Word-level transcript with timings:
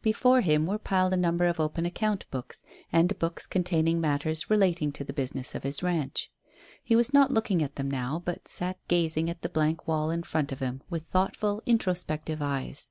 Before 0.00 0.40
him 0.40 0.64
were 0.64 0.78
piled 0.78 1.12
a 1.12 1.16
number 1.18 1.46
of 1.46 1.60
open 1.60 1.84
account 1.84 2.24
books, 2.30 2.64
and 2.90 3.18
books 3.18 3.46
containing 3.46 4.00
matters 4.00 4.48
relating 4.48 4.92
to 4.92 5.04
the 5.04 5.12
business 5.12 5.54
of 5.54 5.62
his 5.62 5.82
ranch. 5.82 6.32
He 6.82 6.96
was 6.96 7.12
not 7.12 7.30
looking 7.30 7.62
at 7.62 7.74
them 7.74 7.90
now, 7.90 8.22
but 8.24 8.48
sat 8.48 8.78
gazing 8.88 9.28
at 9.28 9.42
the 9.42 9.50
blank 9.50 9.86
wall 9.86 10.10
in 10.10 10.22
front 10.22 10.52
of 10.52 10.60
him 10.60 10.80
with 10.88 11.06
thoughtful, 11.08 11.62
introspective 11.66 12.40
eyes. 12.40 12.88